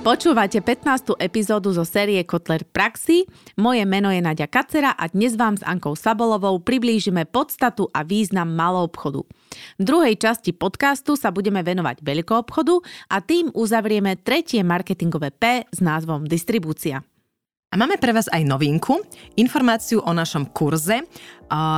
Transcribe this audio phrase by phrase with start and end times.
[0.00, 1.12] Počúvate 15.
[1.20, 3.28] epizódu zo série Kotler Praxi.
[3.60, 8.48] Moje meno je Nadia Kacera a dnes vám s Ankou Sabolovou priblížime podstatu a význam
[8.48, 9.28] malou obchodu.
[9.76, 12.80] V druhej časti podcastu sa budeme venovať veľkoobchodu
[13.12, 17.04] a tým uzavrieme tretie marketingové P s názvom distribúcia.
[17.70, 18.98] A máme pre vás aj novinku,
[19.38, 21.06] informáciu o našom kurze.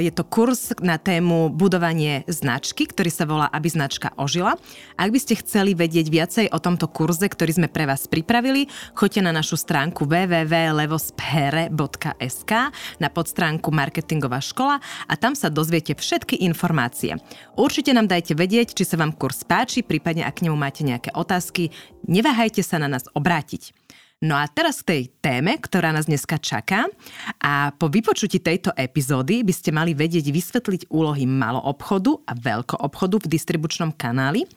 [0.00, 4.56] Je to kurz na tému budovanie značky, ktorý sa volá Aby značka ožila.
[4.96, 8.64] Ak by ste chceli vedieť viacej o tomto kurze, ktorý sme pre vás pripravili,
[8.96, 12.52] choďte na našu stránku www.levosphere.sk
[12.96, 17.20] na podstránku Marketingová škola a tam sa dozviete všetky informácie.
[17.60, 21.12] Určite nám dajte vedieť, či sa vám kurz páči, prípadne ak k nemu máte nejaké
[21.12, 21.68] otázky,
[22.08, 23.83] neváhajte sa na nás obrátiť.
[24.22, 26.88] No a teraz k tej téme, ktorá nás dneska čaká.
[27.42, 33.30] A po vypočutí tejto epizódy by ste mali vedieť vysvetliť úlohy maloobchodu a veľkoobchodu v
[33.30, 34.48] distribučnom kanáli.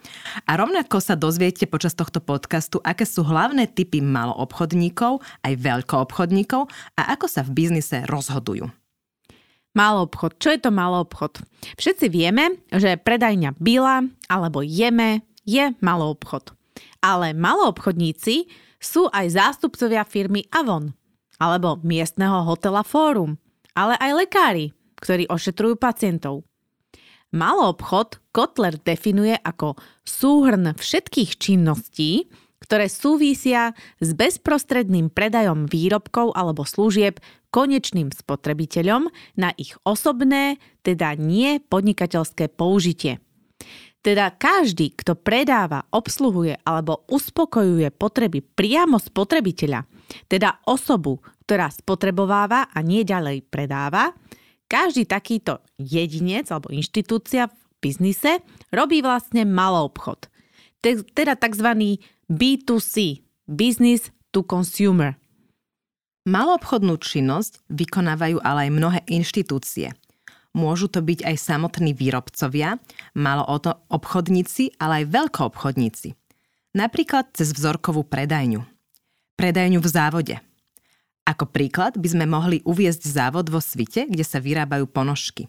[0.47, 7.01] A rovnako sa dozviete počas tohto podcastu, aké sú hlavné typy maloobchodníkov aj veľkoobchodníkov a
[7.17, 8.71] ako sa v biznise rozhodujú.
[9.75, 10.39] Maloobchod.
[10.39, 11.43] Čo je to maloobchod?
[11.75, 16.55] Všetci vieme, že predajňa Bila alebo Jeme je maloobchod.
[17.03, 20.93] Ale maloobchodníci sú aj zástupcovia firmy Avon
[21.37, 23.37] alebo miestneho hotela Fórum,
[23.77, 24.65] ale aj lekári,
[24.97, 26.41] ktorí ošetrujú pacientov.
[27.29, 37.21] Maloobchod Kotler definuje ako súhrn všetkých činností, ktoré súvisia s bezprostredným predajom výrobkov alebo služieb
[37.53, 43.21] konečným spotrebiteľom na ich osobné, teda nie podnikateľské použitie.
[44.05, 49.83] Teda každý, kto predáva, obsluhuje alebo uspokojuje potreby priamo spotrebiteľa,
[50.29, 54.13] teda osobu, ktorá spotrebováva a nie ďalej predáva,
[54.67, 60.27] každý takýto jedinec alebo inštitúcia v biznise robí vlastne malý obchod.
[61.15, 61.99] Teda tzv.
[62.27, 65.15] B2C, Business to Consumer.
[66.27, 69.95] Maloobchodnú činnosť vykonávajú ale aj mnohé inštitúcie–
[70.57, 72.81] Môžu to byť aj samotní výrobcovia,
[73.13, 76.17] malo o to obchodníci, ale aj veľkoobchodníci.
[76.73, 78.65] Napríklad cez vzorkovú predajňu.
[79.37, 80.35] Predajňu v závode.
[81.29, 85.45] Ako príklad by sme mohli uviezť závod vo svite, kde sa vyrábajú ponožky.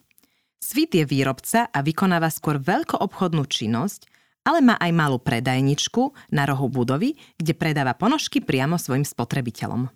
[0.61, 4.11] Svit je výrobca a vykonáva skôr veľkoobchodnú činnosť,
[4.45, 9.89] ale má aj malú predajničku na rohu budovy, kde predáva ponožky priamo svojim spotrebiteľom.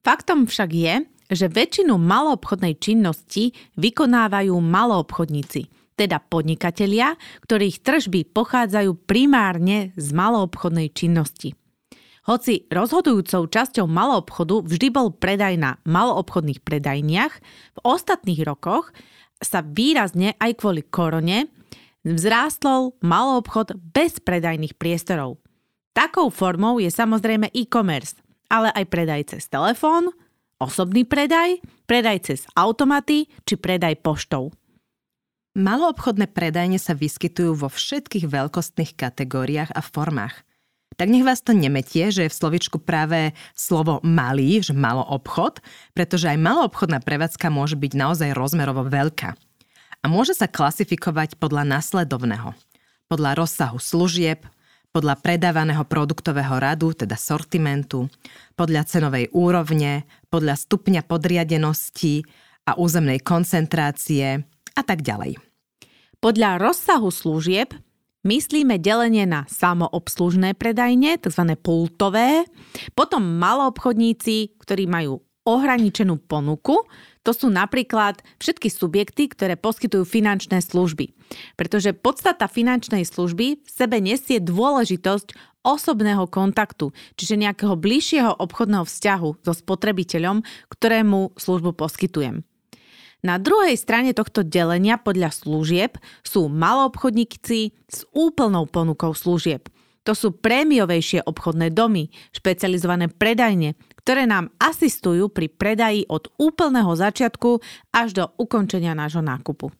[0.00, 0.94] Faktom však je,
[1.28, 11.54] že väčšinu maloobchodnej činnosti vykonávajú maloobchodníci, teda podnikatelia, ktorých tržby pochádzajú primárne z maloobchodnej činnosti.
[12.22, 17.34] Hoci rozhodujúcou časťou maloobchodu vždy bol predaj na maloobchodných predajniach,
[17.74, 18.94] v ostatných rokoch
[19.42, 21.50] sa výrazne aj kvôli korone
[22.06, 25.42] vzrástol maloobchod bez predajných priestorov.
[25.92, 30.14] Takou formou je samozrejme e-commerce, ale aj predaj cez telefón,
[30.62, 31.58] osobný predaj,
[31.90, 34.54] predaj cez automaty či predaj poštou.
[35.52, 40.46] Maloobchodné predajne sa vyskytujú vo všetkých veľkostných kategóriách a formách.
[40.96, 45.60] Tak nech vás to nemetie, že je v slovičku práve slovo malý, že malo obchod,
[45.92, 49.36] pretože aj maloobchodná prevádzka môže byť naozaj rozmerovo veľká.
[50.02, 52.56] A môže sa klasifikovať podľa nasledovného.
[53.08, 54.44] Podľa rozsahu služieb,
[54.92, 58.12] podľa predávaného produktového radu, teda sortimentu,
[58.54, 62.22] podľa cenovej úrovne, podľa stupňa podriadenosti
[62.68, 64.44] a územnej koncentrácie
[64.76, 65.40] a tak ďalej.
[66.22, 67.74] Podľa rozsahu služieb
[68.22, 71.42] myslíme delenie na samoobslužné predajne, tzv.
[71.58, 72.46] pultové,
[72.94, 76.86] potom maloobchodníci, ktorí majú ohraničenú ponuku,
[77.22, 81.14] to sú napríklad všetky subjekty, ktoré poskytujú finančné služby.
[81.54, 89.46] Pretože podstata finančnej služby v sebe nesie dôležitosť osobného kontaktu, čiže nejakého bližšieho obchodného vzťahu
[89.46, 92.42] so spotrebiteľom, ktorému službu poskytujem.
[93.22, 95.94] Na druhej strane tohto delenia podľa služieb
[96.26, 99.70] sú maloobchodníci s úplnou ponukou služieb.
[100.02, 107.62] To sú prémiovejšie obchodné domy, špecializované predajne, ktoré nám asistujú pri predaji od úplného začiatku
[107.94, 109.70] až do ukončenia nášho nákupu.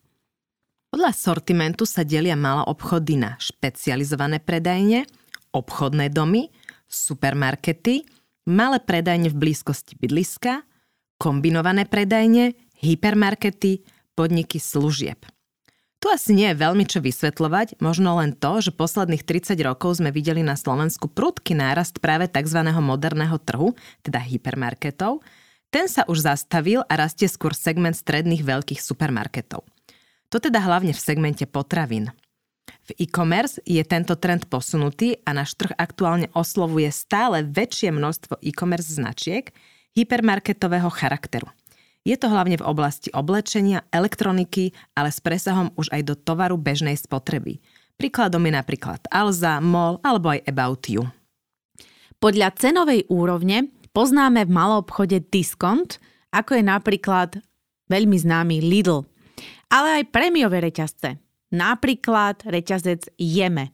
[0.93, 5.09] Podľa sortimentu sa delia malé obchody na špecializované predajne,
[5.51, 6.53] obchodné domy,
[6.87, 8.07] supermarkety,
[8.47, 10.63] malé predajne v blízkosti bydliska,
[11.19, 13.83] kombinované predajne, hypermarkety,
[14.13, 15.25] podniky služieb.
[16.03, 20.11] Tu asi nie je veľmi čo vysvetľovať, možno len to, že posledných 30 rokov sme
[20.11, 22.59] videli na Slovensku prudký nárast práve tzv.
[22.83, 25.23] moderného trhu, teda hypermarketov.
[25.71, 29.63] Ten sa už zastavil a rastie skôr segment stredných veľkých supermarketov.
[30.35, 32.11] To teda hlavne v segmente potravín.
[32.83, 38.99] V e-commerce je tento trend posunutý a náš trh aktuálne oslovuje stále väčšie množstvo e-commerce
[38.99, 39.55] značiek
[39.95, 41.47] hypermarketového charakteru–
[42.03, 46.99] je to hlavne v oblasti oblečenia, elektroniky, ale s presahom už aj do tovaru bežnej
[46.99, 47.63] spotreby.
[47.95, 51.07] Príkladom je napríklad Alza, MOL alebo aj About You.
[52.19, 56.03] Podľa cenovej úrovne poznáme v maloobchode diskont,
[56.35, 57.31] ako je napríklad
[57.87, 59.07] veľmi známy Lidl,
[59.71, 61.23] ale aj prémiové reťazce,
[61.55, 63.71] napríklad reťazec Jeme.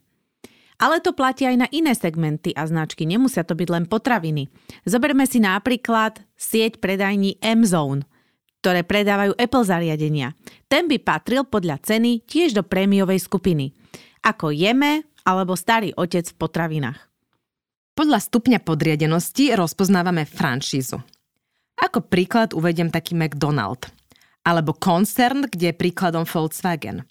[0.78, 4.46] Ale to platí aj na iné segmenty a značky, nemusia to byť len potraviny.
[4.86, 8.04] Zoberme si napríklad sieť predajní M-Zone–
[8.60, 10.34] ktoré predávajú Apple zariadenia.
[10.66, 13.72] Ten by patril podľa ceny tiež do prémiovej skupiny,
[14.26, 16.98] ako jeme alebo starý otec v potravinách.
[17.98, 21.02] Podľa stupňa podriadenosti rozpoznávame franšízu.
[21.78, 23.90] Ako príklad uvediem taký McDonald,
[24.46, 27.06] alebo koncern, kde je príkladom Volkswagen,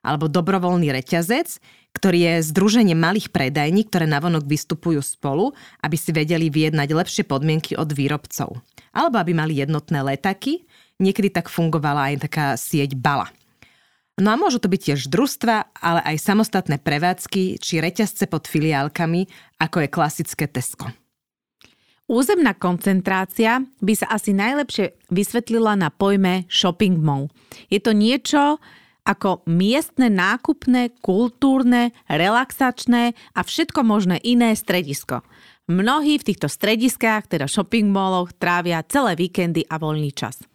[0.00, 1.60] alebo dobrovoľný reťazec,
[1.92, 5.52] ktorý je združenie malých predajní, ktoré navonok vystupujú spolu,
[5.84, 8.64] aby si vedeli vyjednať lepšie podmienky od výrobcov.
[8.96, 10.64] Alebo aby mali jednotné letaky,
[11.00, 13.32] Niekedy tak fungovala aj taká sieť Bala.
[14.20, 19.24] No a môžu to byť tiež družstva, ale aj samostatné prevádzky či reťazce pod filiálkami,
[19.56, 20.92] ako je klasické Tesco.
[22.10, 27.32] Územná koncentrácia by sa asi najlepšie vysvetlila na pojme shopping mall.
[27.72, 28.60] Je to niečo
[29.06, 35.24] ako miestne nákupné, kultúrne, relaxačné a všetko možné iné stredisko.
[35.70, 40.49] Mnohí v týchto strediskách, teda shopping malloch, trávia celé víkendy a voľný čas.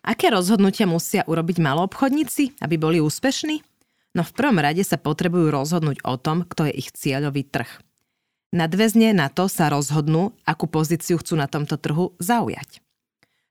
[0.00, 3.60] Aké rozhodnutia musia urobiť maloobchodníci, aby boli úspešní?
[4.16, 7.68] No v prvom rade sa potrebujú rozhodnúť o tom, kto je ich cieľový trh.
[8.50, 12.82] Nadväzne na to sa rozhodnú, akú pozíciu chcú na tomto trhu zaujať.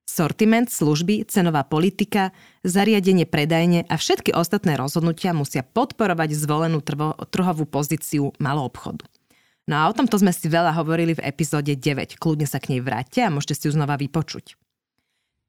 [0.10, 2.36] Sortiment, služby, cenová politika,
[2.66, 9.06] zariadenie predajne a všetky ostatné rozhodnutia musia podporovať zvolenú trvo, trhovú pozíciu maloobchodu.
[9.70, 12.18] No a o tomto sme si veľa hovorili v epizóde 9.
[12.18, 14.58] Kľudne sa k nej vráťte a môžete si ju znova vypočuť.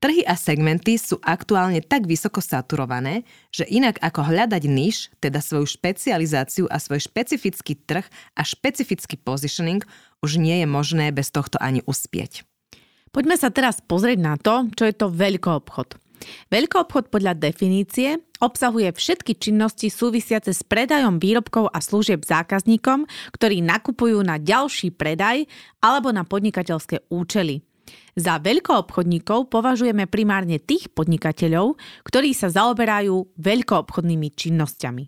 [0.00, 5.68] Trhy a segmenty sú aktuálne tak vysoko saturované, že inak ako hľadať niž, teda svoju
[5.68, 9.84] špecializáciu a svoj špecifický trh a špecifický positioning,
[10.24, 12.48] už nie je možné bez tohto ani uspieť.
[13.12, 16.00] Poďme sa teraz pozrieť na to, čo je to veľkoobchod.
[16.48, 23.04] Veľkoobchod podľa definície obsahuje všetky činnosti súvisiace s predajom výrobkov a služieb zákazníkom,
[23.36, 25.44] ktorí nakupujú na ďalší predaj
[25.84, 27.68] alebo na podnikateľské účely.
[28.18, 35.04] Za veľkoobchodníkov považujeme primárne tých podnikateľov, ktorí sa zaoberajú veľkoobchodnými činnosťami.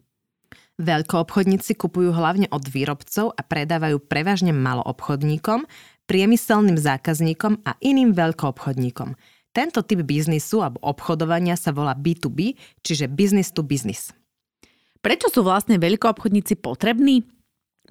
[0.83, 5.69] Veľkoobchodníci kupujú hlavne od výrobcov a predávajú prevažne maloobchodníkom,
[6.09, 9.15] priemyselným zákazníkom a iným veľkoobchodníkom.
[9.53, 14.11] Tento typ biznisu alebo obchodovania sa volá B2B, čiže business to business.
[15.05, 17.27] Prečo sú vlastne veľkoobchodníci potrební?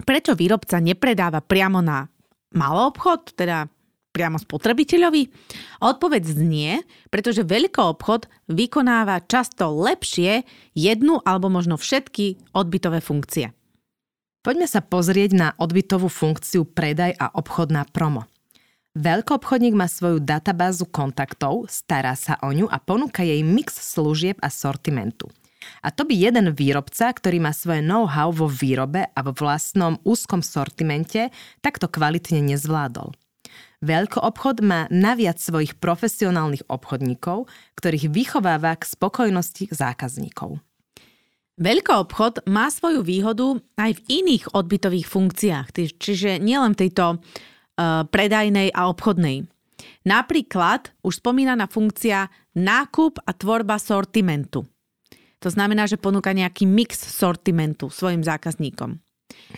[0.02, 2.08] Prečo výrobca nepredáva priamo na
[2.56, 3.70] maloobchod, teda
[4.12, 5.22] priamo spotrebiteľovi?
[5.80, 10.44] Odpoveď znie, pretože obchod vykonáva často lepšie
[10.76, 13.50] jednu alebo možno všetky odbytové funkcie.
[14.42, 18.26] Poďme sa pozrieť na odbytovú funkciu predaj a obchod na promo.
[18.92, 24.52] Veľkoobchodník má svoju databázu kontaktov, stará sa o ňu a ponúka jej mix služieb a
[24.52, 25.32] sortimentu.
[25.80, 30.42] A to by jeden výrobca, ktorý má svoje know-how vo výrobe a vo vlastnom úzkom
[30.42, 31.30] sortimente,
[31.62, 33.14] takto kvalitne nezvládol.
[33.82, 40.62] Veľkoobchod má naviac svojich profesionálnych obchodníkov, ktorých vychováva k spokojnosti zákazníkov.
[41.58, 45.66] Veľkoobchod má svoju výhodu aj v iných odbytových funkciách,
[45.98, 49.50] čiže nielen v tejto uh, predajnej a obchodnej.
[50.06, 54.64] Napríklad už spomínaná funkcia nákup a tvorba sortimentu.
[55.42, 59.02] To znamená, že ponúka nejaký mix sortimentu svojim zákazníkom.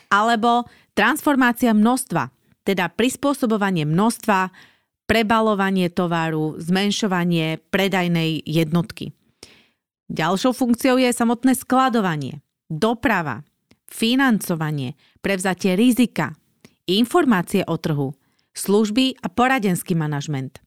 [0.09, 0.65] Alebo
[0.97, 2.34] transformácia množstva
[2.65, 4.49] teda prispôsobovanie množstva,
[5.05, 9.13] prebalovanie tovaru, zmenšovanie predajnej jednotky.
[10.09, 13.45] Ďalšou funkciou je samotné skladovanie, doprava,
[13.89, 16.37] financovanie, prevzatie rizika,
[16.89, 18.17] informácie o trhu,
[18.57, 20.61] služby a poradenský manažment.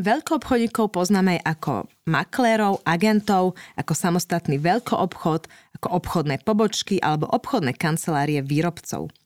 [0.00, 5.46] Veľkoobchodníkov poznáme ako maklérov, agentov, ako samostatný veľkoobchod,
[5.78, 9.10] ako obchodné pobočky alebo obchodné kancelárie výrobcov–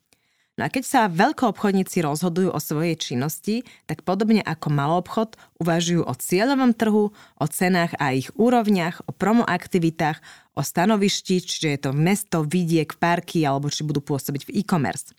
[0.57, 6.17] No a keď sa veľkoobchodníci rozhodujú o svojej činnosti, tak podobne ako maloobchod uvažujú o
[6.17, 10.17] cieľovom trhu, o cenách a ich úrovniach, o promoaktivitách,
[10.57, 15.13] o stanovišti, čiže je to mesto, vidiek, parky alebo či budú pôsobiť v e-commerce.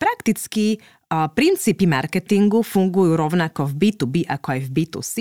[0.00, 0.80] Prakticky
[1.12, 5.14] princípy marketingu fungujú rovnako v B2B ako aj v B2C,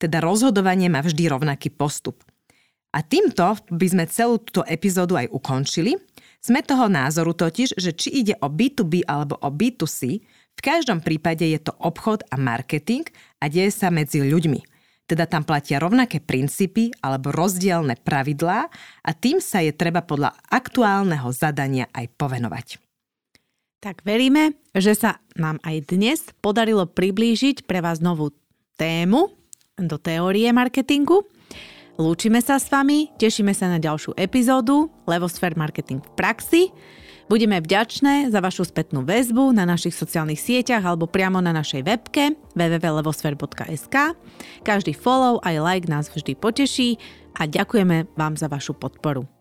[0.00, 2.24] teda rozhodovanie má vždy rovnaký postup.
[2.96, 6.00] A týmto by sme celú túto epizódu aj ukončili.
[6.40, 10.24] Sme toho názoru totiž, že či ide o B2B alebo o B2C,
[10.56, 13.04] v každom prípade je to obchod a marketing
[13.40, 14.60] a deje sa medzi ľuďmi.
[15.04, 18.70] Teda tam platia rovnaké princípy alebo rozdielne pravidlá
[19.04, 22.78] a tým sa je treba podľa aktuálneho zadania aj povenovať.
[23.80, 28.36] Tak veríme, že sa nám aj dnes podarilo priblížiť pre vás novú
[28.76, 29.32] tému
[29.80, 31.24] do teórie marketingu.
[31.98, 36.62] Lúčime sa s vami, tešíme sa na ďalšiu epizódu Levosphere Marketing v praxi.
[37.30, 42.34] Budeme vďačné za vašu spätnú väzbu na našich sociálnych sieťach alebo priamo na našej webke
[42.58, 44.18] www.levosfere.sk.
[44.66, 46.98] Každý follow aj like nás vždy poteší
[47.38, 49.39] a ďakujeme vám za vašu podporu.